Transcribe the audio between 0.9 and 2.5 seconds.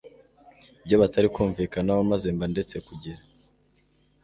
batari kumvikanaho maze mba